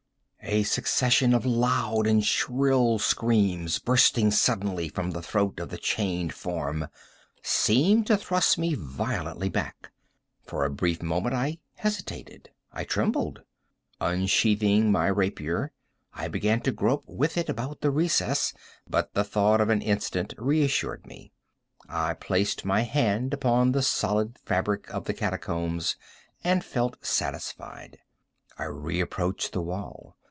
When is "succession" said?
0.63-1.33